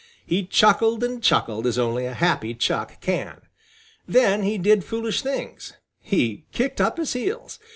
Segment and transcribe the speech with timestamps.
[0.25, 3.39] He chuckled and chuckled as only a happy Chuck can.
[4.07, 5.73] Then he did foolish things.
[5.99, 7.59] He kicked up his heels.